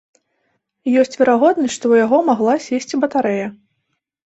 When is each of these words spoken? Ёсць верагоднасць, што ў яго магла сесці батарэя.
Ёсць 1.01 1.17
верагоднасць, 1.19 1.75
што 1.77 1.85
ў 1.93 2.05
яго 2.05 2.17
магла 2.31 2.57
сесці 2.71 3.03
батарэя. 3.07 3.47